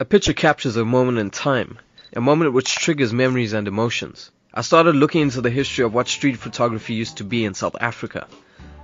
A 0.00 0.04
picture 0.04 0.32
captures 0.32 0.76
a 0.76 0.84
moment 0.84 1.18
in 1.18 1.30
time, 1.30 1.76
a 2.14 2.20
moment 2.20 2.52
which 2.52 2.76
triggers 2.76 3.12
memories 3.12 3.52
and 3.52 3.66
emotions. 3.66 4.30
I 4.54 4.60
started 4.60 4.94
looking 4.94 5.22
into 5.22 5.40
the 5.40 5.50
history 5.50 5.84
of 5.84 5.92
what 5.92 6.06
street 6.06 6.36
photography 6.36 6.94
used 6.94 7.16
to 7.16 7.24
be 7.24 7.44
in 7.44 7.54
South 7.54 7.74
Africa. 7.80 8.28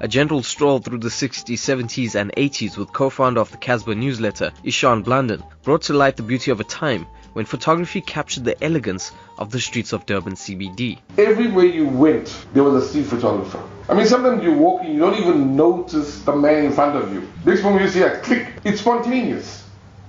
A 0.00 0.08
gentle 0.08 0.42
stroll 0.42 0.78
through 0.78 1.00
the 1.00 1.10
60s, 1.10 1.44
70s, 1.44 2.14
and 2.14 2.32
80s 2.34 2.78
with 2.78 2.94
co 2.94 3.10
founder 3.10 3.42
of 3.42 3.50
the 3.50 3.58
Casper 3.58 3.94
newsletter, 3.94 4.52
Ishan 4.64 5.04
Blandon, 5.04 5.42
brought 5.62 5.82
to 5.82 5.92
light 5.92 6.16
the 6.16 6.22
beauty 6.22 6.50
of 6.50 6.60
a 6.60 6.64
time 6.64 7.06
when 7.34 7.44
photography 7.44 8.00
captured 8.00 8.46
the 8.46 8.64
elegance 8.64 9.12
of 9.36 9.50
the 9.50 9.60
streets 9.60 9.92
of 9.92 10.06
Durban 10.06 10.36
CBD. 10.36 10.98
Everywhere 11.18 11.66
you 11.66 11.88
went, 11.88 12.34
there 12.54 12.64
was 12.64 12.82
a 12.82 12.88
street 12.88 13.04
photographer. 13.04 13.62
I 13.90 13.92
mean, 13.92 14.06
sometimes 14.06 14.42
you're 14.42 14.56
walking, 14.56 14.94
you 14.94 15.00
don't 15.00 15.20
even 15.20 15.56
notice 15.56 16.22
the 16.22 16.34
man 16.34 16.64
in 16.64 16.72
front 16.72 16.96
of 16.96 17.12
you. 17.12 17.30
Next 17.44 17.62
moment 17.62 17.82
you 17.82 17.90
see 17.90 18.00
a 18.00 18.18
click, 18.20 18.48
it's 18.64 18.80
spontaneous 18.80 19.61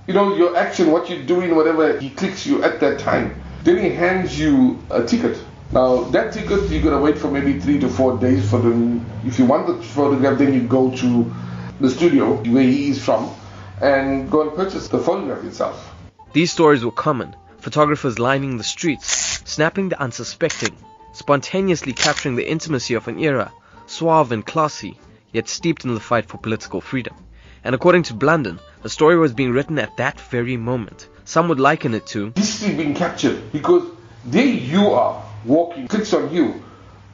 you 0.06 0.14
know, 0.14 0.34
your 0.34 0.56
action, 0.56 0.90
what 0.90 1.08
you're 1.08 1.24
doing, 1.24 1.54
whatever, 1.56 1.98
he 1.98 2.10
clicks 2.10 2.46
you 2.46 2.62
at 2.62 2.80
that 2.80 2.98
time. 2.98 3.40
Then 3.62 3.78
he 3.78 3.90
hands 3.90 4.38
you 4.38 4.82
a 4.90 5.04
ticket. 5.04 5.42
Now, 5.72 6.04
that 6.04 6.32
ticket, 6.32 6.70
you're 6.70 6.82
going 6.82 6.94
to 6.94 7.00
wait 7.00 7.18
for 7.18 7.30
maybe 7.30 7.58
three 7.58 7.80
to 7.80 7.88
four 7.88 8.18
days 8.18 8.48
for 8.48 8.58
them. 8.58 9.04
If 9.24 9.38
you 9.38 9.46
want 9.46 9.66
the 9.66 9.82
photograph, 9.82 10.38
then 10.38 10.52
you 10.52 10.62
go 10.68 10.94
to 10.96 11.34
the 11.80 11.90
studio 11.90 12.34
where 12.44 12.62
he 12.62 12.90
is 12.90 13.02
from 13.02 13.34
and 13.80 14.30
go 14.30 14.42
and 14.42 14.54
purchase 14.54 14.88
the 14.88 14.98
photograph 14.98 15.44
itself. 15.44 15.92
These 16.32 16.52
stories 16.52 16.84
were 16.84 16.92
common. 16.92 17.34
Photographers 17.58 18.18
lining 18.18 18.58
the 18.58 18.64
streets, 18.64 19.40
snapping 19.44 19.88
the 19.88 20.00
unsuspecting, 20.00 20.76
spontaneously 21.12 21.94
capturing 21.94 22.36
the 22.36 22.48
intimacy 22.48 22.94
of 22.94 23.08
an 23.08 23.18
era, 23.18 23.50
suave 23.86 24.32
and 24.32 24.44
classy, 24.44 24.98
yet 25.32 25.48
steeped 25.48 25.84
in 25.84 25.94
the 25.94 26.00
fight 26.00 26.26
for 26.26 26.38
political 26.38 26.80
freedom. 26.80 27.14
And 27.64 27.74
according 27.74 28.02
to 28.04 28.14
Blandon, 28.14 28.60
the 28.82 28.90
story 28.90 29.16
was 29.16 29.32
being 29.32 29.50
written 29.50 29.78
at 29.78 29.96
that 29.96 30.20
very 30.20 30.58
moment. 30.58 31.08
Some 31.24 31.48
would 31.48 31.58
liken 31.58 31.94
it 31.94 32.06
to 32.08 32.32
history 32.36 32.74
being 32.74 32.94
captured 32.94 33.50
because 33.52 33.84
there 34.26 34.46
you 34.46 34.90
are 34.90 35.24
walking, 35.46 35.88
clicks 35.88 36.12
on 36.12 36.32
you, 36.34 36.62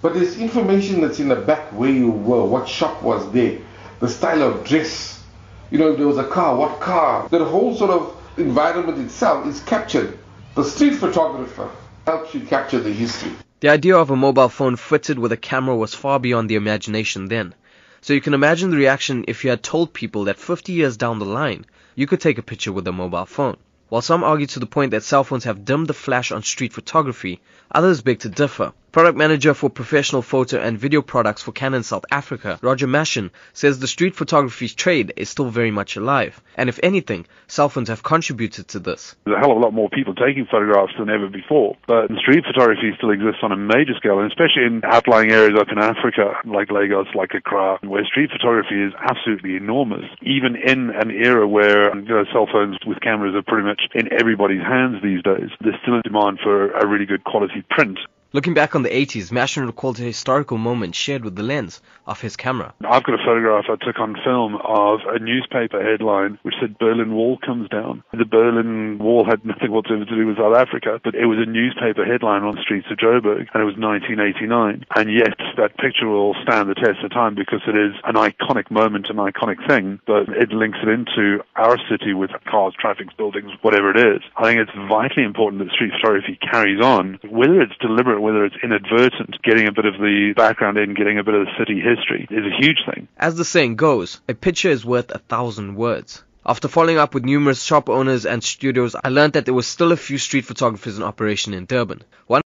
but 0.02 0.14
there's 0.14 0.38
information 0.38 1.00
that's 1.00 1.20
in 1.20 1.28
the 1.28 1.36
back 1.36 1.72
where 1.72 1.90
you 1.90 2.10
were, 2.10 2.44
what 2.44 2.68
shop 2.68 3.02
was 3.02 3.30
there, 3.32 3.58
the 4.00 4.08
style 4.08 4.42
of 4.42 4.64
dress. 4.64 5.22
You 5.70 5.78
know, 5.78 5.92
if 5.92 5.98
there 5.98 6.08
was 6.08 6.18
a 6.18 6.26
car, 6.26 6.56
what 6.56 6.80
car. 6.80 7.28
That 7.28 7.44
whole 7.44 7.76
sort 7.76 7.90
of 7.90 8.16
environment 8.36 8.98
itself 8.98 9.46
is 9.46 9.60
captured. 9.60 10.18
The 10.56 10.64
street 10.64 10.94
photographer 10.94 11.70
helps 12.06 12.34
you 12.34 12.40
capture 12.40 12.80
the 12.80 12.92
history. 12.92 13.30
The 13.60 13.68
idea 13.68 13.96
of 13.96 14.10
a 14.10 14.16
mobile 14.16 14.48
phone 14.48 14.74
fitted 14.74 15.18
with 15.18 15.30
a 15.30 15.36
camera 15.36 15.76
was 15.76 15.94
far 15.94 16.18
beyond 16.18 16.48
the 16.48 16.56
imagination 16.56 17.28
then. 17.28 17.54
So 18.02 18.14
you 18.14 18.20
can 18.22 18.32
imagine 18.32 18.70
the 18.70 18.78
reaction 18.78 19.24
if 19.28 19.44
you 19.44 19.50
had 19.50 19.62
told 19.62 19.92
people 19.92 20.24
that 20.24 20.38
50 20.38 20.72
years 20.72 20.96
down 20.96 21.18
the 21.18 21.26
line, 21.26 21.66
you 21.94 22.06
could 22.06 22.20
take 22.20 22.38
a 22.38 22.42
picture 22.42 22.72
with 22.72 22.86
a 22.86 22.92
mobile 22.92 23.26
phone. 23.26 23.58
While 23.90 24.00
some 24.00 24.24
argue 24.24 24.46
to 24.46 24.60
the 24.60 24.66
point 24.66 24.92
that 24.92 25.02
cell 25.02 25.24
phones 25.24 25.44
have 25.44 25.64
dimmed 25.64 25.88
the 25.88 25.92
flash 25.92 26.32
on 26.32 26.42
street 26.42 26.72
photography, 26.72 27.40
others 27.70 28.00
beg 28.00 28.20
to 28.20 28.28
differ. 28.28 28.72
Product 28.92 29.16
manager 29.16 29.54
for 29.54 29.70
professional 29.70 30.20
photo 30.20 30.58
and 30.58 30.76
video 30.76 31.00
products 31.00 31.42
for 31.42 31.52
Canon 31.52 31.84
South 31.84 32.04
Africa, 32.10 32.58
Roger 32.60 32.88
Mashin, 32.88 33.30
says 33.52 33.78
the 33.78 33.86
street 33.86 34.16
photography 34.16 34.66
trade 34.66 35.12
is 35.16 35.28
still 35.28 35.48
very 35.48 35.70
much 35.70 35.94
alive. 35.94 36.42
And 36.56 36.68
if 36.68 36.80
anything, 36.82 37.26
cell 37.46 37.68
phones 37.68 37.88
have 37.88 38.02
contributed 38.02 38.66
to 38.68 38.80
this. 38.80 39.14
There's 39.22 39.36
a 39.36 39.38
hell 39.38 39.52
of 39.52 39.58
a 39.58 39.60
lot 39.60 39.72
more 39.72 39.88
people 39.90 40.16
taking 40.16 40.44
photographs 40.50 40.94
than 40.98 41.08
ever 41.08 41.28
before. 41.28 41.76
But 41.86 42.10
street 42.18 42.42
photography 42.44 42.90
still 42.96 43.12
exists 43.12 43.38
on 43.44 43.52
a 43.52 43.56
major 43.56 43.94
scale, 43.96 44.18
and 44.18 44.26
especially 44.26 44.66
in 44.66 44.82
outlying 44.82 45.30
areas 45.30 45.56
up 45.56 45.68
in 45.70 45.78
Africa, 45.78 46.34
like 46.44 46.72
Lagos, 46.72 47.06
like 47.14 47.30
Accra, 47.32 47.78
where 47.86 48.04
street 48.06 48.30
photography 48.32 48.82
is 48.82 48.92
absolutely 48.98 49.54
enormous. 49.54 50.04
Even 50.22 50.56
in 50.56 50.90
an 50.90 51.12
era 51.12 51.46
where 51.46 51.94
you 51.94 52.02
know, 52.02 52.24
cell 52.32 52.48
phones 52.50 52.76
with 52.84 53.00
cameras 53.02 53.36
are 53.36 53.46
pretty 53.46 53.68
much 53.68 53.82
in 53.94 54.12
everybody's 54.12 54.62
hands 54.62 54.96
these 55.00 55.22
days, 55.22 55.50
there's 55.60 55.78
still 55.82 56.00
a 56.00 56.02
demand 56.02 56.40
for 56.42 56.72
a 56.72 56.84
really 56.88 57.06
good 57.06 57.22
quality 57.22 57.62
print. 57.70 57.96
Looking 58.32 58.54
back 58.54 58.76
on 58.76 58.84
the 58.84 58.90
80s, 58.90 59.32
Mashin 59.32 59.66
recalled 59.66 59.98
a 59.98 60.02
historical 60.02 60.56
moment 60.56 60.94
shared 60.94 61.24
with 61.24 61.34
the 61.34 61.42
lens 61.42 61.82
of 62.06 62.20
his 62.20 62.36
camera. 62.36 62.72
I've 62.88 63.02
got 63.02 63.18
a 63.18 63.24
photograph 63.26 63.64
I 63.68 63.74
took 63.84 63.98
on 63.98 64.14
film 64.22 64.54
of 64.54 65.00
a 65.08 65.18
newspaper 65.18 65.82
headline 65.82 66.38
which 66.42 66.54
said 66.60 66.78
Berlin 66.78 67.12
Wall 67.12 67.38
comes 67.44 67.68
down. 67.70 68.04
The 68.12 68.24
Berlin 68.24 68.98
Wall 68.98 69.24
had 69.24 69.44
nothing 69.44 69.72
whatsoever 69.72 70.04
to 70.04 70.14
do 70.14 70.28
with 70.28 70.36
South 70.36 70.54
Africa, 70.54 71.00
but 71.02 71.16
it 71.16 71.26
was 71.26 71.38
a 71.42 71.50
newspaper 71.50 72.04
headline 72.04 72.44
on 72.44 72.54
the 72.54 72.62
streets 72.62 72.86
of 72.88 72.98
Joburg, 72.98 73.50
and 73.52 73.62
it 73.62 73.66
was 73.66 73.74
1989. 73.74 74.86
And 74.94 75.12
yet 75.12 75.34
that 75.60 75.76
picture 75.76 76.08
will 76.08 76.34
stand 76.42 76.70
the 76.70 76.74
test 76.74 77.04
of 77.04 77.10
time 77.10 77.34
because 77.34 77.60
it 77.68 77.76
is 77.76 77.92
an 78.04 78.14
iconic 78.14 78.70
moment, 78.70 79.08
an 79.10 79.16
iconic 79.16 79.60
thing, 79.68 80.00
but 80.06 80.28
it 80.30 80.50
links 80.50 80.78
it 80.82 80.88
into 80.88 81.44
our 81.54 81.76
city 81.90 82.14
with 82.14 82.30
cars, 82.48 82.74
traffic, 82.80 83.14
buildings, 83.18 83.52
whatever 83.60 83.90
it 83.90 84.16
is. 84.16 84.22
I 84.36 84.44
think 84.44 84.60
it's 84.60 84.88
vitally 84.88 85.24
important 85.24 85.62
that 85.62 85.72
street 85.72 85.92
photography 86.00 86.38
carries 86.40 86.82
on, 86.82 87.20
whether 87.28 87.60
it's 87.60 87.76
deliberate 87.80 88.20
whether 88.22 88.44
it's 88.44 88.56
inadvertent, 88.62 89.36
getting 89.42 89.68
a 89.68 89.72
bit 89.72 89.84
of 89.84 89.94
the 89.94 90.32
background 90.34 90.78
in, 90.78 90.94
getting 90.94 91.18
a 91.18 91.24
bit 91.24 91.34
of 91.34 91.44
the 91.44 91.52
city 91.58 91.80
history 91.80 92.26
is 92.30 92.44
a 92.46 92.56
huge 92.56 92.78
thing. 92.92 93.08
As 93.18 93.36
the 93.36 93.44
saying 93.44 93.76
goes, 93.76 94.20
a 94.28 94.34
picture 94.34 94.70
is 94.70 94.84
worth 94.84 95.10
a 95.10 95.18
thousand 95.18 95.76
words. 95.76 96.24
After 96.46 96.68
following 96.68 96.96
up 96.96 97.12
with 97.12 97.26
numerous 97.26 97.62
shop 97.62 97.90
owners 97.90 98.24
and 98.24 98.42
studios, 98.42 98.96
I 99.04 99.10
learned 99.10 99.34
that 99.34 99.44
there 99.44 99.52
was 99.52 99.66
still 99.66 99.92
a 99.92 99.96
few 99.96 100.16
street 100.16 100.46
photographers 100.46 100.96
in 100.96 101.02
operation 101.02 101.52
in 101.52 101.66
Durban. 101.66 102.02
One 102.28 102.38